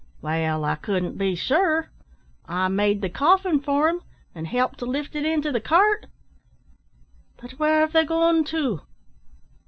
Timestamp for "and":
4.33-4.47